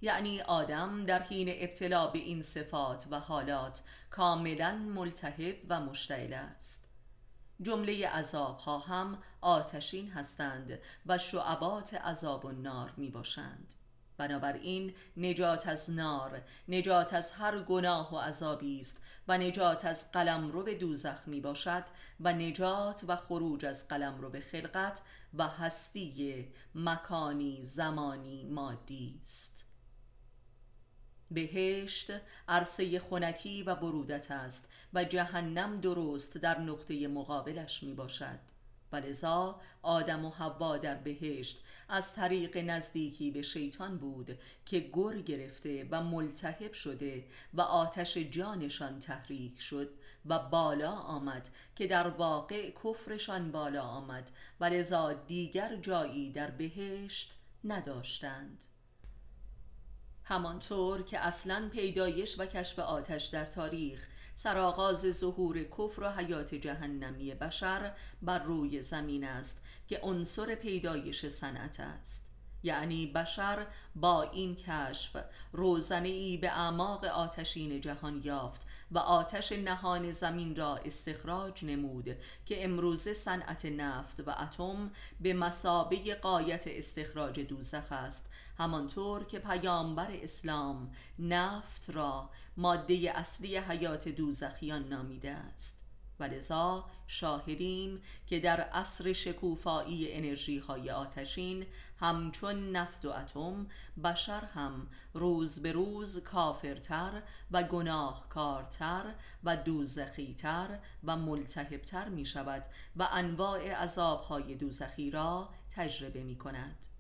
یعنی 0.01 0.41
آدم 0.41 1.05
در 1.05 1.23
حین 1.23 1.49
ابتلا 1.59 2.07
به 2.07 2.19
این 2.19 2.43
صفات 2.43 3.07
و 3.11 3.21
حالات 3.21 3.83
کاملا 4.11 4.75
ملتهب 4.75 5.57
و 5.69 5.81
مشتعل 5.81 6.33
است. 6.33 6.89
جمله 7.63 8.09
عذاب 8.09 8.59
ها 8.59 8.79
هم 8.79 9.19
آتشین 9.41 10.11
هستند 10.11 10.79
و 11.07 11.19
شعبات 11.19 11.95
عذاب 11.95 12.47
النار 12.47 12.93
می 12.97 13.11
باشند 13.11 13.75
بنابراین 14.17 14.95
نجات 15.17 15.69
از 15.69 15.91
نار 15.91 16.43
نجات 16.69 17.15
از 17.15 17.33
هر 17.33 17.59
گناه 17.59 18.15
و 18.15 18.19
عذابی 18.19 18.81
است 18.81 19.01
و 19.29 19.39
نجات 19.39 19.85
از 19.85 20.13
قلم 20.13 20.51
رو 20.51 20.63
به 20.63 20.75
دوزخ 20.75 21.29
می 21.29 21.41
باشد 21.41 21.85
و 22.21 22.33
نجات 22.33 23.05
و 23.09 23.17
خروج 23.17 23.65
از 23.65 23.89
قلم 23.89 24.21
رو 24.21 24.31
به 24.31 24.41
خلقت 24.41 25.03
و 25.35 25.49
هستی 25.49 26.49
مکانی 26.75 27.65
زمانی 27.65 28.45
مادی 28.45 29.19
است. 29.23 29.67
بهشت 31.31 32.13
عرصه 32.49 32.99
خونکی 32.99 33.63
و 33.63 33.75
برودت 33.75 34.31
است 34.31 34.69
و 34.93 35.05
جهنم 35.05 35.81
درست 35.81 36.37
در 36.37 36.61
نقطه 36.61 37.09
مقابلش 37.09 37.83
می 37.83 37.95
باشد. 37.95 38.52
و 38.93 38.97
لذا 38.97 39.61
آدم 39.83 40.25
و 40.25 40.31
حوا 40.31 40.77
در 40.77 40.95
بهشت 40.95 41.65
از 41.89 42.15
طریق 42.15 42.59
نزدیکی 42.59 43.31
به 43.31 43.43
شیطان 43.43 43.99
بود 43.99 44.39
که 44.67 44.81
گر 44.81 45.19
گرفته 45.19 45.89
و 45.91 46.03
ملتهب 46.03 46.73
شده 46.73 47.25
و 47.55 47.61
آتش 47.61 48.19
جانشان 48.19 49.01
تحریک 49.01 49.61
شد 49.61 49.91
و 50.27 50.39
بالا 50.39 50.93
آمد 50.93 51.49
که 51.77 51.87
در 51.87 52.09
واقع 52.09 52.71
کفرشان 52.85 53.53
بالا 53.53 53.83
آمد 53.83 54.31
و 54.61 54.65
لذا 54.65 55.13
دیگر 55.13 55.77
جایی 55.77 56.33
در 56.33 56.51
بهشت 56.51 57.37
نداشتند. 57.65 58.67
همانطور 60.25 61.03
که 61.03 61.19
اصلا 61.19 61.69
پیدایش 61.73 62.41
و 62.41 62.47
کشف 62.47 62.79
آتش 62.79 63.27
در 63.27 63.45
تاریخ 63.45 64.09
سرآغاز 64.35 65.01
ظهور 65.01 65.65
کفر 65.65 66.03
و 66.03 66.09
حیات 66.09 66.55
جهنمی 66.55 67.35
بشر 67.35 67.93
بر 68.23 68.39
روی 68.39 68.83
زمین 68.83 69.25
است 69.25 69.65
که 69.89 70.01
عنصر 70.03 70.55
پیدایش 70.55 71.27
صنعت 71.27 71.81
است. 71.81 72.33
یعنی 72.63 73.07
بشر 73.07 73.67
با 73.95 74.23
این 74.23 74.57
کشف 74.57 75.17
روزنه 75.53 76.09
ای 76.09 76.37
به 76.37 76.49
اعماق 76.49 77.05
آتشین 77.05 77.81
جهان 77.81 78.21
یافت 78.25 78.67
و 78.91 78.99
آتش 78.99 79.53
نهان 79.53 80.13
زمین 80.13 80.57
را 80.57 80.77
استخراج 80.77 81.65
نمود 81.65 82.17
که 82.47 82.65
امروزه 82.65 83.15
صنعت 83.15 83.67
نفت 83.67 84.21
و 84.27 84.31
اتم 84.31 84.91
به 85.21 85.35
مسابه 85.35 86.15
قایت 86.15 86.65
استخراج 86.67 87.41
دوزخ 87.41 87.93
است. 87.93 88.31
همانطور 88.59 89.25
که 89.25 89.39
پیامبر 89.39 90.09
اسلام 90.11 90.93
نفت 91.19 91.91
را 91.91 92.31
ماده 92.57 93.13
اصلی 93.15 93.57
حیات 93.57 94.09
دوزخیان 94.09 94.89
نامیده 94.89 95.31
است. 95.31 95.83
و 96.23 96.83
شاهدیم 97.07 98.03
که 98.27 98.41
در 98.41 98.61
عصر 98.61 99.13
شکوفایی 99.13 100.13
انرژی 100.13 100.59
های 100.59 100.91
آتشین 100.91 101.67
همچون 102.01 102.77
نفت 102.77 103.05
و 103.05 103.11
اتم 103.11 103.67
بشر 104.05 104.45
هم 104.45 104.87
روز 105.15 105.63
به 105.63 105.73
روز 105.73 106.25
کافرتر 106.25 107.23
و 107.51 107.63
گناهکارتر 107.63 109.15
و 109.45 109.57
دوزخیتر 109.57 110.79
و 111.05 111.17
ملتهبتر 111.17 112.09
می 112.09 112.27
شود 112.27 112.65
و 112.97 113.09
انواع 113.13 113.73
عذابهای 113.73 114.55
دوزخی 114.55 115.11
را 115.11 115.49
تجربه 115.71 116.23
می 116.23 116.37
کند 116.37 116.92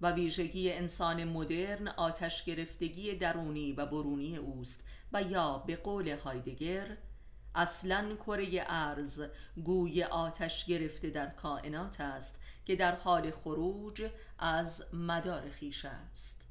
و 0.00 0.12
ویژگی 0.12 0.72
انسان 0.72 1.24
مدرن 1.24 1.88
آتش 1.88 2.44
گرفتگی 2.44 3.14
درونی 3.14 3.72
و 3.72 3.86
برونی 3.86 4.36
اوست 4.36 4.84
و 5.12 5.22
یا 5.22 5.58
به 5.58 5.76
قول 5.76 6.08
هایدگر 6.08 6.96
اصلا 7.54 8.16
کره 8.16 8.64
ارز 8.66 9.22
گوی 9.64 10.02
آتش 10.02 10.64
گرفته 10.64 11.10
در 11.10 11.26
کائنات 11.26 12.00
است 12.00 12.40
که 12.64 12.76
در 12.76 12.96
حال 12.96 13.30
خروج 13.30 14.10
از 14.38 14.94
مدار 14.94 15.50
خیش 15.50 15.84
است. 15.84 16.48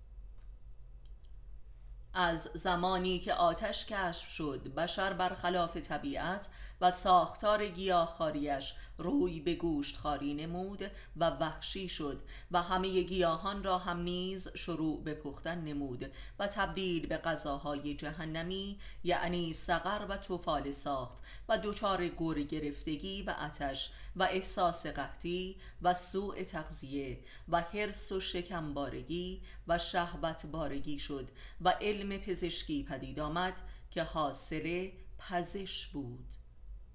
از 2.13 2.49
زمانی 2.53 3.19
که 3.19 3.33
آتش 3.33 3.85
کشف 3.85 4.29
شد 4.29 4.73
بشر 4.75 5.13
برخلاف 5.13 5.77
طبیعت 5.77 6.47
و 6.83 6.91
ساختار 6.91 7.67
گیاهخواریش 7.67 8.73
روی 8.97 9.39
به 9.39 9.53
گوشت 9.55 9.97
خاری 9.97 10.33
نمود 10.33 10.91
و 11.17 11.29
وحشی 11.29 11.89
شد 11.89 12.21
و 12.51 12.61
همه 12.61 13.01
گیاهان 13.01 13.63
را 13.63 13.77
هم 13.77 13.99
نیز 13.99 14.49
شروع 14.55 15.03
به 15.03 15.13
پختن 15.13 15.61
نمود 15.61 16.11
و 16.39 16.47
تبدیل 16.47 17.07
به 17.07 17.17
غذاهای 17.17 17.95
جهنمی 17.95 18.79
یعنی 19.03 19.53
سقر 19.53 20.05
و 20.09 20.17
توفال 20.17 20.71
ساخت 20.71 21.17
و 21.49 21.57
دچار 21.63 22.07
گور 22.07 22.41
گرفتگی 22.41 23.21
و 23.21 23.29
آتش 23.29 23.91
و 24.15 24.23
احساس 24.23 24.87
قحطی 24.87 25.57
و 25.81 25.93
سوء 25.93 26.43
تغذیه 26.43 27.19
و 27.49 27.61
حرس 27.61 28.11
و 28.11 28.19
شکمبارگی 28.19 29.41
و 29.67 29.77
شهوت 29.77 30.45
بارگی 30.45 30.99
شد 30.99 31.29
و 31.61 31.69
علم 31.69 32.17
پزشکی 32.17 32.83
پدید 32.83 33.19
آمد 33.19 33.53
که 33.91 34.03
حاصل 34.03 34.89
پزش 35.17 35.87
بود. 35.87 36.42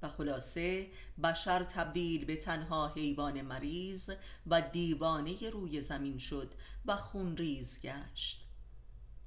و 0.02 0.08
خلاصه 0.08 0.86
بشر 1.22 1.64
تبدیل 1.64 2.24
به 2.24 2.36
تنها 2.36 2.88
حیوان 2.88 3.42
مریض 3.42 4.10
و 4.46 4.60
دیوانه 4.60 5.50
روی 5.50 5.80
زمین 5.80 6.18
شد 6.18 6.54
و 6.86 6.96
خونریز 6.96 7.82
گشت. 7.82 8.48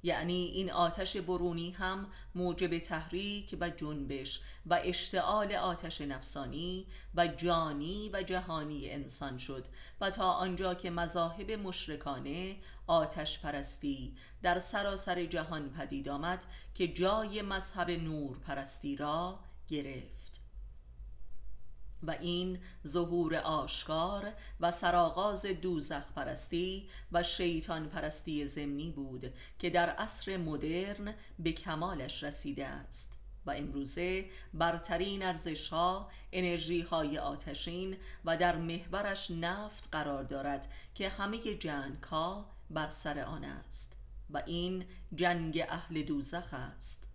یعنی 0.02 0.44
این 0.44 0.70
آتش 0.70 1.16
برونی 1.16 1.70
هم 1.70 2.06
موجب 2.34 2.78
تحریک 2.78 3.56
و 3.60 3.70
جنبش 3.70 4.40
و 4.66 4.80
اشتعال 4.84 5.52
آتش 5.52 6.00
نفسانی 6.00 6.86
و 7.14 7.26
جانی 7.26 8.10
و 8.12 8.22
جهانی 8.22 8.90
انسان 8.90 9.38
شد 9.38 9.64
و 10.00 10.10
تا 10.10 10.32
آنجا 10.32 10.74
که 10.74 10.90
مذاهب 10.90 11.50
مشرکانه 11.50 12.56
آتش 12.86 13.38
پرستی 13.38 14.16
در 14.42 14.60
سراسر 14.60 15.24
جهان 15.24 15.70
پدید 15.70 16.08
آمد 16.08 16.44
که 16.74 16.88
جای 16.88 17.42
مذهب 17.42 17.90
نور 17.90 18.38
پرستی 18.38 18.96
را 18.96 19.38
گرفت. 19.68 20.21
و 22.02 22.10
این 22.10 22.58
ظهور 22.86 23.36
آشکار 23.36 24.32
و 24.60 24.70
سرآغاز 24.70 25.46
دوزخ 25.46 26.12
پرستی 26.12 26.88
و 27.12 27.22
شیطان 27.22 27.88
پرستی 27.88 28.48
زمینی 28.48 28.90
بود 28.90 29.34
که 29.58 29.70
در 29.70 29.90
عصر 29.90 30.36
مدرن 30.36 31.14
به 31.38 31.52
کمالش 31.52 32.24
رسیده 32.24 32.66
است 32.66 33.12
و 33.46 33.50
امروزه 33.50 34.30
برترین 34.54 35.22
ارزش 35.22 35.68
ها 35.68 36.10
انرژی 36.32 36.80
های 36.80 37.18
آتشین 37.18 37.96
و 38.24 38.36
در 38.36 38.56
محورش 38.56 39.30
نفت 39.30 39.88
قرار 39.92 40.24
دارد 40.24 40.72
که 40.94 41.08
همه 41.08 41.38
جنگ 41.38 42.02
ها 42.02 42.50
بر 42.70 42.88
سر 42.88 43.18
آن 43.20 43.44
است 43.44 43.96
و 44.30 44.42
این 44.46 44.84
جنگ 45.14 45.64
اهل 45.68 46.02
دوزخ 46.02 46.54
است. 46.54 47.06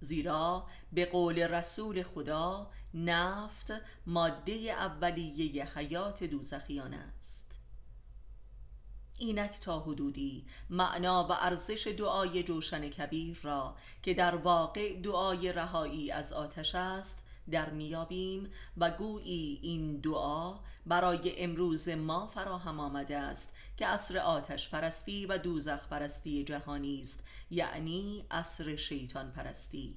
زیرا 0.00 0.66
به 0.92 1.06
قول 1.06 1.38
رسول 1.38 2.02
خدا 2.02 2.70
نفت 2.94 3.72
ماده 4.06 4.52
اولیه 4.52 5.78
حیات 5.78 6.24
دوزخیان 6.24 6.94
است. 6.94 7.50
اینک 9.18 9.60
تا 9.60 9.80
حدودی 9.80 10.46
معنا 10.70 11.26
و 11.28 11.32
ارزش 11.32 11.86
دعای 11.98 12.42
جوشن 12.42 12.88
کبیر 12.88 13.38
را 13.42 13.76
که 14.02 14.14
در 14.14 14.36
واقع 14.36 15.00
دعای 15.00 15.52
رهایی 15.52 16.10
از 16.10 16.32
آتش 16.32 16.74
است 16.74 17.22
در 17.50 17.70
میابیم 17.70 18.52
و 18.76 18.90
گویی 18.90 19.60
این 19.62 19.96
دعا 19.96 20.58
برای 20.86 21.44
امروز 21.44 21.88
ما 21.88 22.26
فراهم 22.26 22.80
آمده 22.80 23.18
است 23.18 23.48
که 23.76 23.86
عصر 23.86 24.18
آتش 24.18 24.68
پرستی 24.70 25.26
و 25.26 25.38
دوزخ 25.38 25.88
پرستی 25.88 26.44
جهانی 26.44 27.00
است 27.00 27.24
یعنی 27.50 28.24
عصر 28.30 28.76
شیطان 28.76 29.32
پرستی. 29.32 29.96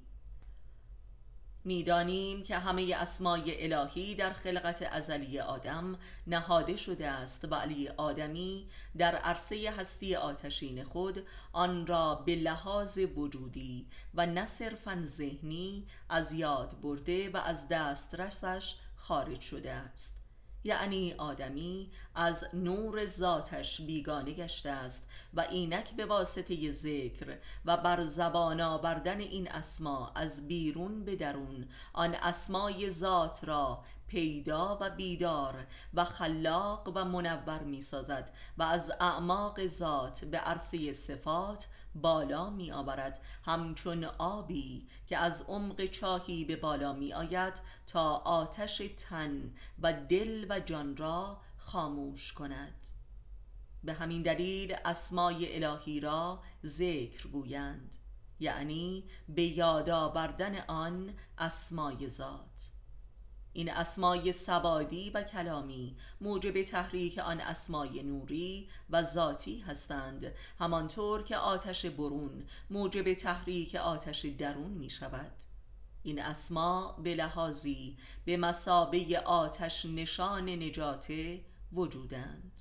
می‌دانیم 1.66 2.44
که 2.44 2.58
همه 2.58 2.96
اسمای 2.96 3.74
الهی 3.74 4.16
در 4.16 4.34
خلقت 4.34 4.88
ازلی 4.92 5.40
آدم 5.40 5.98
نهاده 6.28 6.76
شده 6.76 7.08
است 7.08 7.52
و 7.52 7.56
علی 7.56 7.90
آدمی 7.90 8.70
در 8.98 9.16
عرصه 9.16 9.74
هستی 9.78 10.16
آتشین 10.16 10.84
خود 10.84 11.28
آن 11.52 11.88
را 11.88 12.16
به 12.16 12.36
لحاظ 12.36 12.98
وجودی 12.98 13.88
و 14.14 14.26
نه 14.26 14.46
صرفا 14.46 15.04
ذهنی 15.06 15.88
از 16.10 16.34
یاد 16.34 16.82
برده 16.82 17.30
و 17.30 17.38
از 17.38 17.68
دسترسش 17.68 18.76
خارج 18.96 19.42
شده 19.42 19.72
است. 19.72 20.23
یعنی 20.64 21.14
آدمی 21.14 21.92
از 22.16 22.46
نور 22.54 23.06
ذاتش 23.06 23.82
بیگانه 23.82 24.34
گشته 24.34 24.70
است 24.70 25.10
و 25.34 25.42
اینک 25.42 25.96
به 25.96 26.06
واسطه 26.06 26.72
ذکر 26.72 27.38
و 27.66 27.78
بر 27.78 28.06
زبان 28.06 28.62
آوردن 28.62 29.20
این 29.20 29.52
اسما 29.52 30.12
از 30.16 30.48
بیرون 30.48 31.06
به 31.06 31.16
درون 31.16 31.68
آن 31.94 32.16
اسمای 32.16 32.90
ذات 32.90 33.44
را 33.44 33.84
پیدا 34.08 34.78
و 34.82 34.90
بیدار 34.90 35.66
و 35.94 36.04
خلاق 36.04 36.92
و 36.96 37.06
منور 37.06 37.64
می 37.64 37.82
سازد 37.82 38.32
و 38.58 38.64
از 38.64 38.92
اعماق 39.00 39.66
ذات 39.66 40.26
به 40.26 40.38
عرصه 40.38 40.94
صفات 40.94 41.68
بالا 41.96 42.50
می 42.50 42.72
آورد 42.72 43.22
همچون 43.46 44.04
آبی 44.04 44.88
که 45.08 45.18
از 45.18 45.46
عمق 45.48 45.86
چاهی 45.86 46.46
به 46.46 46.56
بالا 46.56 46.94
می 46.94 47.14
آید 47.14 47.62
تا 47.88 48.16
آتش 48.16 48.82
تن 48.98 49.56
و 49.80 49.94
دل 49.94 50.46
و 50.50 50.60
جان 50.60 50.98
را 50.98 51.42
خاموش 51.58 52.34
کند. 52.34 52.90
به 53.84 53.94
همین 53.94 54.22
دلیل 54.22 54.76
اسمای 54.86 55.64
الهی 55.64 56.00
را 56.00 56.44
ذکر 56.66 57.28
گویند. 57.28 57.98
یعنی 58.40 59.10
به 59.30 59.44
یاد 59.44 59.90
آوردن 59.90 60.60
آن 60.68 61.14
اسمای 61.38 62.10
ذات. 62.10 62.73
این 63.54 63.72
اسمای 63.72 64.34
سوادی 64.34 65.10
و 65.10 65.24
کلامی 65.24 65.96
موجب 66.22 66.64
تحریک 66.64 67.18
آن 67.18 67.40
اسمای 67.40 68.04
نوری 68.04 68.70
و 68.90 69.04
ذاتی 69.04 69.60
هستند 69.60 70.32
همانطور 70.60 71.24
که 71.24 71.38
آتش 71.38 71.86
برون 71.86 72.48
موجب 72.70 73.14
تحریک 73.14 73.76
آتش 73.76 74.26
درون 74.26 74.72
می 74.72 74.90
شود 74.90 75.32
این 76.04 76.22
اسما 76.22 77.00
به 77.04 77.16
لحاظی 77.16 77.98
به 78.26 78.38
مسابه 78.38 79.20
آتش 79.26 79.86
نشان 79.86 80.50
نجات 80.50 81.14
وجودند. 81.74 82.53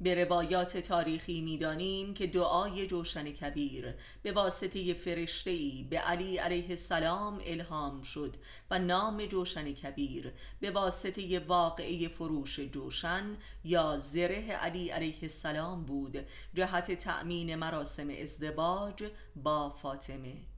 به 0.00 0.24
روایات 0.24 0.76
تاریخی 0.76 1.40
می‌دانیم 1.40 2.14
که 2.14 2.26
دعای 2.26 2.86
جوشن 2.86 3.24
کبیر 3.24 3.94
به 4.22 4.32
واسطه 4.32 4.94
فرشته 4.94 5.50
ای 5.50 5.86
به 5.90 5.98
علی 5.98 6.36
علیه 6.36 6.70
السلام 6.70 7.40
الهام 7.46 8.02
شد 8.02 8.36
و 8.70 8.78
نام 8.78 9.26
جوشن 9.26 9.72
کبیر 9.72 10.32
به 10.60 10.70
واسطه 10.70 11.38
واقعه 11.38 12.08
فروش 12.08 12.60
جوشن 12.60 13.36
یا 13.64 13.96
زره 13.96 14.52
علی 14.52 14.88
علیه 14.88 15.18
السلام 15.22 15.84
بود 15.84 16.16
جهت 16.54 16.92
تأمین 16.92 17.54
مراسم 17.54 18.08
ازدواج 18.22 19.10
با 19.36 19.70
فاطمه. 19.70 20.49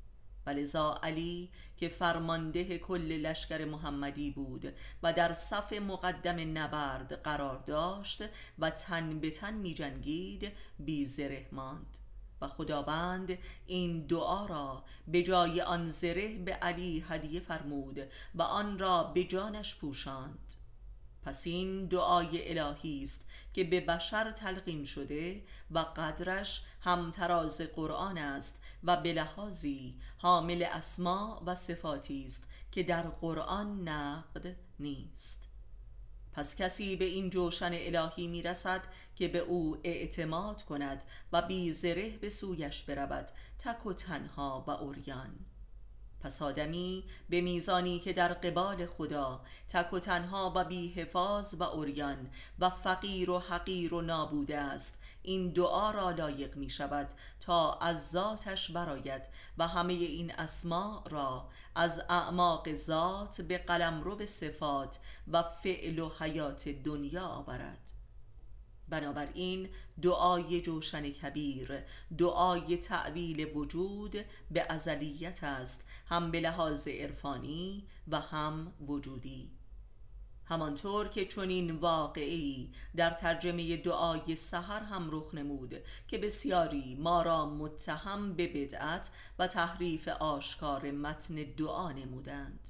ولذا 0.46 1.00
علی 1.02 1.50
که 1.76 1.88
فرمانده 1.88 2.78
کل 2.78 3.12
لشکر 3.12 3.64
محمدی 3.64 4.30
بود 4.30 4.75
و 5.02 5.12
در 5.12 5.32
صف 5.32 5.72
مقدم 5.72 6.58
نبرد 6.58 7.22
قرار 7.22 7.58
داشت 7.58 8.25
و 8.58 8.70
تن 8.70 9.20
به 9.20 9.30
تن 9.30 9.54
می 9.54 9.75
جنگید 9.75 10.52
بی 10.78 11.04
زره 11.04 11.49
ماند. 11.52 11.99
و 12.40 12.46
خداوند 12.46 13.38
این 13.66 14.06
دعا 14.06 14.46
را 14.46 14.84
به 15.08 15.22
جای 15.22 15.61
آن 15.61 15.90
زره 15.90 16.38
به 16.38 16.52
علی 16.52 17.04
هدیه 17.08 17.40
فرمود 17.40 17.99
و 18.34 18.42
آن 18.42 18.78
را 18.78 19.04
به 19.04 19.25
جانش 19.25 19.76
پوشاند. 19.76 20.54
پس 21.22 21.46
این 21.46 21.87
دعای 21.87 22.58
الهی 22.58 23.02
است 23.02 23.28
که 23.52 23.64
به 23.64 23.80
بشر 23.80 24.30
تلقین 24.30 24.84
شده 24.84 25.42
و 25.70 25.78
قدرش 25.78 26.64
همتراز 26.80 27.61
قرآن 27.61 28.18
است 28.18 28.62
و 28.84 28.96
به 28.96 29.12
لحاظی 29.12 29.99
حامل 30.23 30.67
اسما 30.73 31.43
و 31.47 31.55
صفاتی 31.55 32.25
است 32.26 32.49
که 32.71 32.83
در 32.83 33.02
قرآن 33.02 33.88
نقد 33.88 34.57
نیست. 34.79 35.49
پس 36.33 36.57
کسی 36.57 36.97
به 36.97 37.05
این 37.05 37.31
جوشن 37.31 37.71
الهی 37.73 38.26
می‌رسد 38.26 38.83
که 39.17 39.29
به 39.29 39.38
او 39.38 39.76
اعتماد 39.85 40.62
کند 40.62 41.05
و 41.33 41.43
بی 41.43 41.73
زره 41.73 42.11
به 42.11 42.28
سویش 42.28 42.82
برود 42.82 43.30
تک 43.58 43.87
و 43.87 43.93
تنها 43.93 44.65
و 44.67 44.71
اوریان 44.71 45.39
پس 46.21 46.43
آدمی 46.43 47.04
به 47.28 47.41
میزانی 47.41 47.99
که 47.99 48.13
در 48.13 48.32
قبال 48.32 48.87
خدا 48.87 49.41
تک 49.69 49.93
و 49.93 49.99
تنها 49.99 50.52
و 50.56 50.65
بی 50.65 50.89
حفاظ 50.89 51.54
و 51.58 51.63
اوریان 51.63 52.30
و 52.58 52.71
فقیر 52.71 53.30
و 53.30 53.39
حقیر 53.39 53.95
و 53.95 54.00
نابوده 54.00 54.58
است 54.58 55.01
این 55.23 55.52
دعا 55.52 55.91
را 55.91 56.11
لایق 56.11 56.56
می 56.56 56.71
شود 56.71 57.11
تا 57.41 57.73
از 57.73 58.11
ذاتش 58.11 58.71
براید 58.71 59.23
و 59.58 59.69
همه 59.69 59.93
این 59.93 60.35
اسما 60.35 61.04
را 61.11 61.49
از 61.75 62.02
اعماق 62.08 62.73
ذات 62.73 63.41
به 63.41 63.58
قلم 63.58 64.17
به 64.17 64.26
صفات 64.26 64.99
و 65.28 65.43
فعل 65.43 65.99
و 65.99 66.11
حیات 66.19 66.69
دنیا 66.69 67.26
آورد. 67.26 67.93
بنابراین 68.89 69.69
دعای 70.02 70.61
جوشن 70.63 71.11
کبیر 71.11 71.85
دعای 72.19 72.76
تعویل 72.76 73.56
وجود 73.56 74.17
به 74.50 74.67
ازلیت 74.69 75.45
است 75.45 75.85
هم 76.06 76.30
به 76.30 76.41
لحاظ 76.41 76.89
عرفانی 76.89 77.87
و 78.08 78.21
هم 78.21 78.73
وجودی. 78.87 79.50
همانطور 80.45 81.09
که 81.09 81.26
چنین 81.26 81.71
واقعی 81.71 82.73
در 82.97 83.11
ترجمه 83.11 83.76
دعای 83.76 84.37
سحر 84.37 84.81
هم 84.81 85.09
رخ 85.13 85.35
نمود 85.35 85.75
که 86.09 86.19
بسیاری 86.19 86.95
ما 86.95 87.23
را 87.23 87.47
متهم 87.47 88.35
به 88.35 88.47
بدعت 88.47 89.11
و 89.39 89.47
تحریف 89.47 90.09
آشکار 90.09 90.91
متن 90.91 91.35
دعا 91.35 91.93
نمودند. 91.93 92.69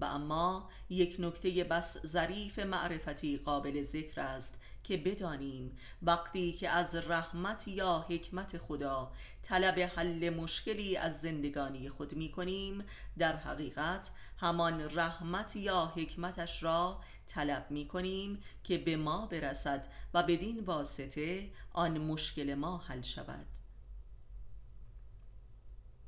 و 0.00 0.04
اما 0.04 0.70
یک 0.90 1.16
نکته 1.18 1.64
بس 1.64 2.06
ظریف 2.06 2.58
معرفتی 2.58 3.36
قابل 3.36 3.82
ذکر 3.82 4.20
است 4.20 4.60
که 4.84 4.96
بدانیم 4.96 5.76
وقتی 6.02 6.52
که 6.52 6.68
از 6.68 6.94
رحمت 6.94 7.68
یا 7.68 8.06
حکمت 8.08 8.58
خدا 8.58 9.12
طلب 9.42 9.78
حل 9.96 10.30
مشکلی 10.30 10.96
از 10.96 11.20
زندگانی 11.20 11.88
خود 11.88 12.14
می 12.14 12.30
کنیم 12.30 12.84
در 13.18 13.36
حقیقت 13.36 14.10
همان 14.40 14.80
رحمت 14.80 15.56
یا 15.56 15.92
حکمتش 15.96 16.62
را 16.62 17.00
طلب 17.26 17.66
می 17.70 17.88
کنیم 17.88 18.42
که 18.64 18.78
به 18.78 18.96
ما 18.96 19.26
برسد 19.26 19.88
و 20.14 20.22
بدین 20.22 20.60
واسطه 20.60 21.50
آن 21.72 21.98
مشکل 21.98 22.54
ما 22.54 22.78
حل 22.78 23.00
شود. 23.00 23.46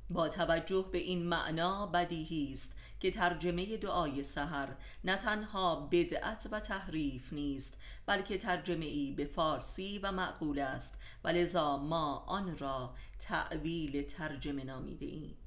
با 0.09 0.29
توجه 0.29 0.89
به 0.91 0.97
این 0.97 1.23
معنا 1.23 1.85
بدیهی 1.85 2.53
است 2.53 2.77
که 2.99 3.11
ترجمه 3.11 3.77
دعای 3.77 4.23
سحر 4.23 4.75
نه 5.03 5.15
تنها 5.15 5.87
بدعت 5.91 6.47
و 6.51 6.59
تحریف 6.59 7.33
نیست 7.33 7.77
بلکه 8.05 8.37
ترجمه 8.37 8.85
ای 8.85 9.11
به 9.11 9.25
فارسی 9.25 9.99
و 9.99 10.11
معقول 10.11 10.59
است 10.59 10.99
و 11.23 11.27
لذا 11.27 11.77
ما 11.77 12.17
آن 12.17 12.57
را 12.57 12.95
تعویل 13.19 14.01
ترجمه 14.01 14.63
نامیده 14.63 15.05
ایم. 15.05 15.37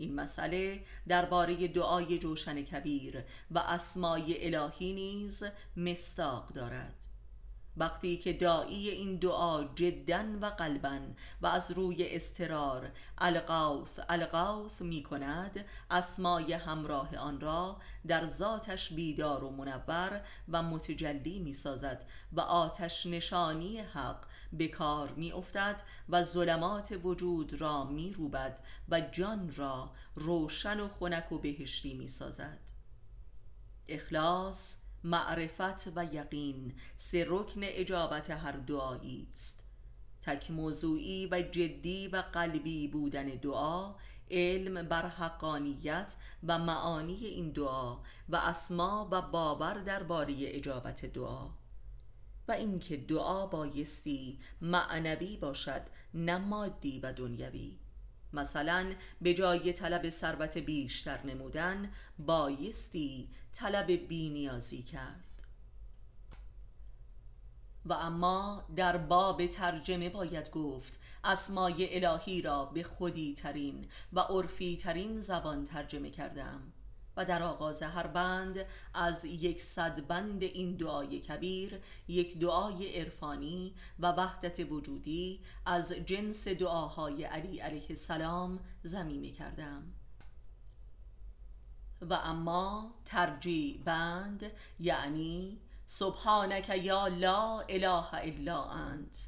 این 0.00 0.14
مسئله 0.14 0.84
درباره 1.08 1.68
دعای 1.68 2.18
جوشن 2.18 2.62
کبیر 2.62 3.24
و 3.50 3.58
اسمای 3.58 4.54
الهی 4.54 4.92
نیز 4.92 5.44
مستاق 5.76 6.48
دارد. 6.48 7.06
وقتی 7.76 8.16
که 8.16 8.32
دایی 8.32 8.90
این 8.90 9.16
دعا 9.16 9.64
جدا 9.64 10.24
و 10.40 10.46
قلبا 10.46 10.98
و 11.42 11.46
از 11.46 11.70
روی 11.70 12.16
استرار 12.16 12.90
القوث 13.18 14.00
القوث 14.08 14.82
می 14.82 15.02
کند 15.02 15.64
اسمای 15.90 16.52
همراه 16.52 17.16
آن 17.16 17.40
را 17.40 17.76
در 18.06 18.26
ذاتش 18.26 18.92
بیدار 18.92 19.44
و 19.44 19.50
منور 19.50 20.20
و 20.48 20.62
متجلی 20.62 21.38
می 21.38 21.52
سازد 21.52 22.04
و 22.32 22.40
آتش 22.40 23.06
نشانی 23.06 23.80
حق 23.80 24.24
به 24.52 24.68
کار 24.68 25.12
می 25.12 25.32
افتد 25.32 25.82
و 26.08 26.22
ظلمات 26.22 26.98
وجود 27.02 27.60
را 27.60 27.84
می 27.84 28.14
و 28.88 29.00
جان 29.00 29.52
را 29.56 29.92
روشن 30.14 30.80
و 30.80 30.88
خنک 30.88 31.32
و 31.32 31.38
بهشتی 31.38 31.94
می 31.94 32.08
سازد 32.08 32.58
اخلاص 33.88 34.76
معرفت 35.04 35.92
و 35.96 36.04
یقین 36.04 36.74
سه 36.96 37.26
رکن 37.28 37.60
اجابت 37.62 38.30
هر 38.30 38.52
دعایی 38.52 39.28
است. 39.30 39.64
تک 40.22 40.50
موضوعی 40.50 41.26
و 41.26 41.42
جدی 41.42 42.08
و 42.08 42.16
قلبی 42.32 42.88
بودن 42.88 43.24
دعا 43.24 43.94
علم 44.30 44.88
بر 44.88 45.06
حقانیت 45.06 46.14
و 46.46 46.58
معانی 46.58 47.26
این 47.26 47.50
دعا 47.50 47.98
و 48.28 48.36
اسما 48.36 49.08
و 49.10 49.22
باور 49.22 49.74
درباره 49.74 50.34
اجابت 50.38 51.06
دعا. 51.06 51.59
و 52.48 52.52
اینکه 52.52 52.96
دعا 52.96 53.46
بایستی 53.46 54.38
معنوی 54.60 55.36
باشد 55.36 55.82
نه 56.14 56.38
مادی 56.38 57.00
و 57.00 57.12
دنیوی. 57.12 57.78
مثلا 58.32 58.92
به 59.20 59.34
جای 59.34 59.72
طلب 59.72 60.10
ثروت 60.10 60.58
بیشتر 60.58 61.26
نمودن 61.26 61.92
بایستی 62.18 63.28
طلب 63.52 63.86
بینیازی 63.90 64.82
کرد. 64.82 65.24
و 67.86 67.92
اما 67.92 68.64
در 68.76 68.96
باب 68.96 69.46
ترجمه 69.46 70.08
باید 70.08 70.50
گفت 70.50 70.98
اسمای 71.24 72.04
الهی 72.04 72.42
را 72.42 72.64
به 72.64 72.82
خودی 72.82 73.34
ترین 73.34 73.88
و 74.12 74.20
عرفی 74.20 74.76
ترین 74.76 75.20
زبان 75.20 75.64
ترجمه 75.64 76.10
کردم. 76.10 76.72
و 77.20 77.24
در 77.24 77.42
آغاز 77.42 77.82
هر 77.82 78.06
بند 78.06 78.66
از 78.94 79.24
یک 79.24 79.62
صد 79.62 80.06
بند 80.06 80.42
این 80.42 80.76
دعای 80.76 81.20
کبیر 81.20 81.80
یک 82.08 82.38
دعای 82.38 83.00
عرفانی 83.00 83.74
و 83.98 84.12
وحدت 84.12 84.72
وجودی 84.72 85.40
از 85.66 85.92
جنس 85.92 86.48
دعاهای 86.48 87.24
علی 87.24 87.58
علیه 87.58 87.86
السلام 87.90 88.58
زمینه 88.82 89.30
کردم. 89.30 89.82
و 92.00 92.14
اما 92.14 92.92
ترجیع 93.04 93.82
بند 93.84 94.52
یعنی 94.78 95.60
سبحانک 95.86 96.68
یا 96.68 97.08
لا 97.08 97.60
اله 97.60 98.14
الا 98.14 98.64
انت 98.64 99.26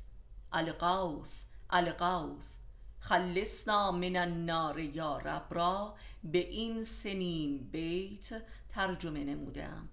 القوث 0.53 1.45
القوث 1.71 2.59
خلصنا 2.99 3.91
من 3.91 4.17
النار 4.17 4.79
یا 4.79 5.19
رب 5.19 5.47
را 5.51 5.95
به 6.25 6.39
این 6.39 6.85
سنین 6.85 7.59
بیت 7.59 8.43
ترجمه 8.69 9.25
نمودم. 9.25 9.89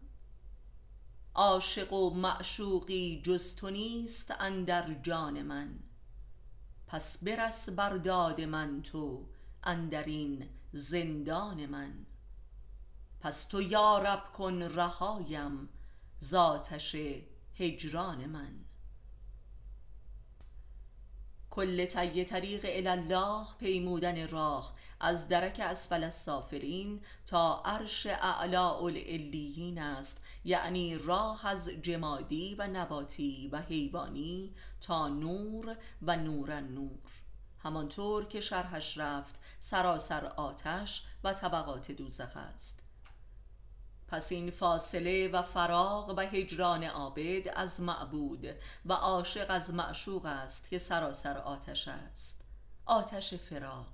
عاشق 1.36 1.94
و 1.94 2.10
معشوقی 2.10 3.22
جز 3.22 3.56
تو 3.56 3.70
نیست 3.70 4.34
اندر 4.39 4.94
جان 4.94 5.42
من. 5.42 5.80
پس 6.88 7.24
برس 7.24 7.70
برداد 7.70 8.42
من 8.42 8.82
تو 8.82 9.28
اندرین 9.63 10.50
زندان 10.74 11.65
من. 11.65 12.06
پس 13.20 13.46
تو 13.46 13.62
یارب 13.62 14.24
کن 14.34 14.62
رهایم 14.62 15.70
ذاتش 16.24 16.96
هجران 17.56 18.26
من. 18.26 18.68
کل 21.60 21.86
طی 21.86 22.24
طریق 22.24 22.65
الله 22.88 23.45
پیمودن 23.60 24.28
راه 24.28 24.76
از 25.00 25.28
درک 25.28 25.60
اسفل 25.60 26.04
السافرین 26.04 27.02
تا 27.26 27.62
عرش 27.65 28.06
اعلا 28.06 28.78
العلیین 28.78 29.78
است 29.80 30.22
یعنی 30.45 30.98
راه 30.98 31.45
از 31.45 31.69
جمادی 31.69 32.56
و 32.56 32.67
نباتی 32.67 33.50
و 33.52 33.62
حیوانی 33.62 34.54
تا 34.82 35.08
نور 35.08 35.78
و 36.02 36.15
نور 36.15 36.62
نور 36.62 37.10
همانطور 37.63 38.26
که 38.26 38.41
شرحش 38.41 38.98
رفت 38.98 39.36
سراسر 39.60 40.26
آتش 40.26 41.04
و 41.24 41.34
طبقات 41.34 41.91
دوزخ 41.91 42.38
است. 42.38 42.88
پس 44.12 44.32
این 44.32 44.52
فاصله 44.52 45.28
و 45.28 45.41
فراغ 45.41 46.13
و 46.17 46.22
هجران 46.22 46.84
عابد 46.84 47.48
از 47.56 47.82
معبود 47.82 48.45
و 48.86 48.93
عاشق 48.93 49.45
از 49.50 49.74
معشوق 49.74 50.26
است 50.26 50.69
که 50.69 50.78
سراسر 50.78 51.38
آتش 51.38 51.88
است. 51.88 52.41
آتش 52.86 53.34
فراغ. 53.34 53.88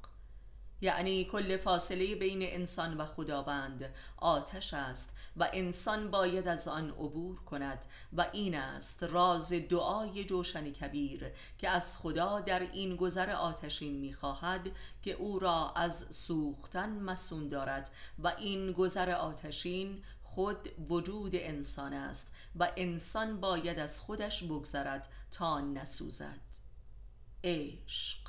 یعنی 0.81 1.25
کل 1.25 1.57
فاصله 1.57 2.15
بین 2.15 2.39
انسان 2.41 2.97
و 2.97 3.05
خداوند 3.05 3.93
آتش 4.17 4.73
است 4.73 5.15
و 5.37 5.49
انسان 5.53 6.11
باید 6.11 6.47
از 6.47 6.67
آن 6.67 6.89
عبور 6.89 7.39
کند 7.39 7.85
و 8.13 8.25
این 8.33 8.55
است 8.55 9.03
راز 9.03 9.53
دعای 9.53 10.23
جوشن 10.23 10.71
کبیر 10.71 11.31
که 11.57 11.69
از 11.69 11.97
خدا 11.97 12.39
در 12.39 12.59
این 12.59 12.95
گذر 12.95 13.29
آتشین 13.31 13.97
می‌خواهد 13.97 14.71
که 15.01 15.11
او 15.11 15.39
را 15.39 15.71
از 15.71 16.15
سوختن 16.15 16.89
مسون 16.89 17.49
دارد 17.49 17.91
و 18.19 18.27
این 18.27 18.71
گذر 18.71 19.11
آتشین 19.11 20.03
خود 20.23 20.89
وجود 20.89 21.31
انسان 21.35 21.93
است 21.93 22.33
و 22.55 22.71
انسان 22.77 23.39
باید 23.39 23.79
از 23.79 23.99
خودش 23.99 24.43
بگذرد 24.43 25.09
تا 25.31 25.61
نسوزد. 25.61 26.39
عشق. 27.43 28.24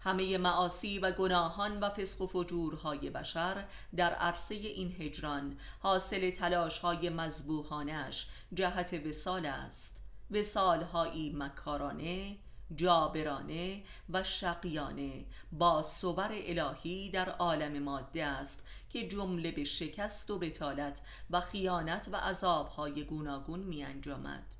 همه 0.00 0.38
معاصی 0.38 0.98
و 0.98 1.12
گناهان 1.12 1.80
و 1.80 1.90
فسق 1.90 2.20
و 2.20 2.26
فجورهای 2.26 3.10
بشر 3.10 3.64
در 3.96 4.14
عرصه 4.14 4.54
این 4.54 4.96
هجران 4.98 5.58
حاصل 5.78 6.30
تلاشهای 6.30 7.10
مذبوحانش 7.10 8.28
جهت 8.54 9.06
وسال 9.06 9.46
است. 9.46 10.02
وسالهایی 10.30 11.32
مکارانه 11.36 12.36
جابرانه 12.76 13.82
و 14.10 14.24
شقیانه 14.24 15.24
با 15.52 15.82
صور 15.82 16.30
الهی 16.32 17.10
در 17.10 17.28
عالم 17.28 17.82
ماده 17.82 18.24
است 18.24 18.64
که 18.90 19.08
جمله 19.08 19.50
به 19.50 19.64
شکست 19.64 20.30
و 20.30 20.38
بتالت 20.38 21.00
و 21.30 21.40
خیانت 21.40 22.08
و 22.12 22.16
عذابهای 22.16 23.04
گوناگون 23.04 23.60
می 23.60 23.84
انجامد 23.84 24.59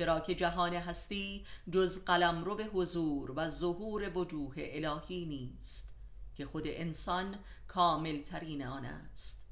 چرا 0.00 0.20
که 0.20 0.34
جهان 0.34 0.74
هستی 0.74 1.46
جز 1.70 2.04
قلم 2.04 2.44
رو 2.44 2.54
به 2.54 2.64
حضور 2.64 3.32
و 3.36 3.48
ظهور 3.48 4.18
وجوه 4.18 4.54
الهی 4.56 5.26
نیست 5.26 5.94
که 6.34 6.46
خود 6.46 6.62
انسان 6.66 7.38
کامل 7.68 8.22
ترین 8.22 8.66
آن 8.66 8.84
است. 8.84 9.46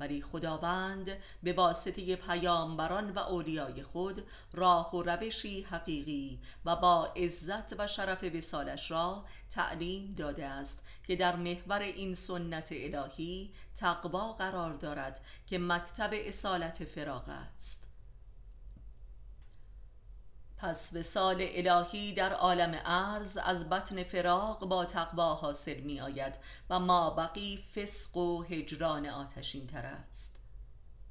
ولی 0.00 0.22
خداوند 0.22 1.16
به 1.42 1.52
واسطه 1.52 2.16
پیامبران 2.16 3.10
و 3.10 3.18
اولیای 3.18 3.82
خود 3.82 4.26
راه 4.52 4.94
و 4.94 5.02
روشی 5.02 5.62
حقیقی 5.62 6.40
و 6.64 6.76
با 6.76 7.06
عزت 7.16 7.80
و 7.80 7.86
شرف 7.86 8.24
وسالش 8.24 8.90
را 8.90 9.24
تعلیم 9.50 10.14
داده 10.14 10.46
است 10.46 10.84
که 11.04 11.16
در 11.16 11.36
محور 11.36 11.80
این 11.80 12.14
سنت 12.14 12.68
الهی 12.72 13.54
تقوا 13.76 14.32
قرار 14.32 14.74
دارد 14.74 15.20
که 15.46 15.58
مکتب 15.58 16.10
اصالت 16.12 16.84
فراغ 16.84 17.28
است. 17.28 17.89
پس 20.62 20.92
به 20.92 21.02
سال 21.02 21.36
الهی 21.40 22.12
در 22.12 22.32
عالم 22.32 22.80
ارز 22.84 23.36
از 23.36 23.68
بطن 23.68 24.02
فراق 24.02 24.64
با 24.64 24.84
تقوا 24.84 25.34
حاصل 25.34 25.80
می 25.80 26.00
آید 26.00 26.38
و 26.70 26.80
ما 26.80 27.10
بقی 27.10 27.64
فسق 27.76 28.16
و 28.16 28.42
هجران 28.42 29.06
آتشین 29.06 29.66
تر 29.66 29.86
است. 29.86 30.40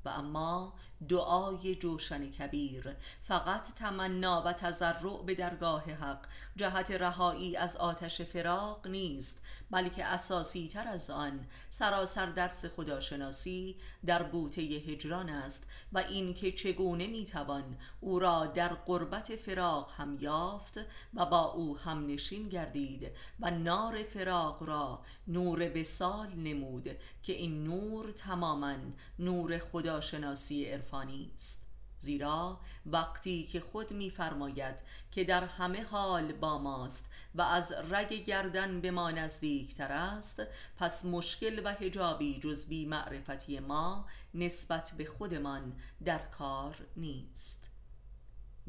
و 0.06 0.10
اما 0.10 0.74
دعای 1.10 1.76
جوشن 1.76 2.32
کبیر. 2.32 2.96
فقط 3.24 3.74
تمنا 3.76 4.44
و 4.46 4.54
تضرع 4.54 5.24
به 5.26 5.36
درگاه 5.36 5.84
حق. 5.84 6.26
جهت 6.56 6.92
رهایی 6.92 7.58
از 7.58 7.78
آتش 7.78 8.22
فراق 8.22 8.88
نیست 8.88 9.44
بلکه 9.72 10.06
اساسی 10.06 10.68
تر 10.68 10.88
از 10.88 11.10
آن 11.10 11.48
سراسر 11.70 12.26
درس 12.26 12.66
خداشناسی 12.66 13.76
در 14.06 14.24
بوته 14.24 14.62
هجران 14.62 15.30
است 15.30 15.68
و 15.94 15.98
اینکه 15.98 16.52
چگونه 16.52 17.08
می‌توان 17.08 17.78
او 18.00 18.20
را 18.20 18.46
در 18.46 18.68
قربت 18.68 19.36
فراق 19.36 19.92
هم 19.98 20.18
یافت 20.20 20.80
و 21.14 21.26
با 21.26 21.44
او 21.52 21.78
هم 21.78 22.08
نشین 22.08 22.50
گردید 22.50 23.12
و 23.40 23.52
نار 23.52 24.04
فراق 24.04 24.64
را 24.64 25.02
نور 25.28 25.70
بسال 25.70 26.30
نمود 26.30 26.90
که 27.24 27.34
این 27.34 27.64
نور 27.64 28.12
تماما 28.12 28.76
نور 29.20 29.58
خداشناسی 29.58 30.66
عرفانی 30.90 31.32
است. 31.36 31.66
زیرا 32.00 32.60
وقتی 32.86 33.48
که 33.48 33.60
خود 33.60 33.94
میفرماید 33.94 34.76
که 35.12 35.24
در 35.24 35.44
همه 35.44 35.84
حال 35.84 36.34
با 36.34 36.58
ماست 36.58 37.10
و 37.36 37.42
از 37.42 37.72
رگ 37.72 38.14
گردن 38.14 38.82
به 38.82 38.92
ما 38.92 39.12
نزدیکتر 39.12 39.92
است 39.92 40.44
پس 40.78 41.06
مشکل 41.06 41.62
و 41.66 41.74
هجابی 41.74 42.40
جز 42.40 42.68
بی 42.68 42.86
معرفتی 42.86 43.60
ما 43.60 44.06
نسبت 44.34 44.94
به 44.98 45.06
خودمان 45.06 45.76
در 46.06 46.20
کار 46.20 46.76
نیست. 46.98 47.70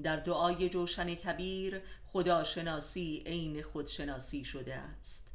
در 0.03 0.17
دعای 0.17 0.69
جوشن 0.69 1.15
کبیر 1.15 1.83
خداشناسی 2.07 3.23
عین 3.27 3.63
خودشناسی 3.63 4.45
شده 4.45 4.75
است. 4.75 5.30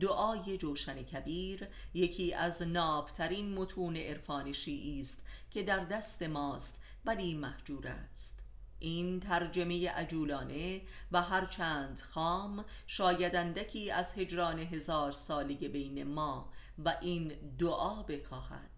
دعای 0.00 0.58
جوشن 0.58 1.02
کبیر 1.02 1.68
یکی 1.94 2.34
از 2.34 2.62
نابترین 2.62 3.54
متون 3.54 3.96
عرفان 3.96 4.52
شیعی 4.52 5.00
است 5.00 5.26
که 5.50 5.62
در 5.62 5.84
دست 5.84 6.22
ماست 6.22 6.80
ولی 7.04 7.34
محجور 7.34 7.88
است. 7.88 8.40
این 8.78 9.20
ترجمه 9.20 9.90
عجولانه 9.90 10.82
و 11.12 11.22
هرچند 11.22 12.00
خام 12.00 12.64
شاید 12.86 13.36
اندکی 13.36 13.90
از 13.90 14.18
هجران 14.18 14.58
هزار 14.58 15.12
سالی 15.12 15.68
بین 15.68 16.04
ما 16.04 16.52
و 16.84 16.96
این 17.00 17.32
دعا 17.58 18.02
بکاهد. 18.02 18.70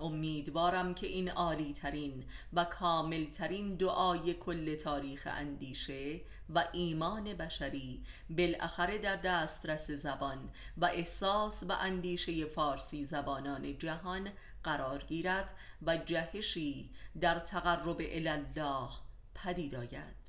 امیدوارم 0.00 0.94
که 0.94 1.06
این 1.06 1.30
عالی 1.30 1.72
ترین 1.72 2.24
و 2.52 2.64
کامل 2.64 3.24
ترین 3.24 3.74
دعای 3.74 4.34
کل 4.34 4.74
تاریخ 4.74 5.28
اندیشه 5.30 6.20
و 6.54 6.64
ایمان 6.72 7.34
بشری 7.34 8.04
بالاخره 8.30 8.98
در 8.98 9.16
دسترس 9.16 9.90
زبان 9.90 10.50
و 10.76 10.84
احساس 10.84 11.62
و 11.68 11.72
اندیشه 11.72 12.44
فارسی 12.44 13.04
زبانان 13.04 13.78
جهان 13.78 14.28
قرار 14.64 15.04
گیرد 15.04 15.54
و 15.82 15.96
جهشی 15.96 16.90
در 17.20 17.38
تقرب 17.38 17.96
الله 18.00 18.88
پدید 19.34 19.74
آید. 19.74 20.20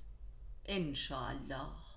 الله 0.69 1.90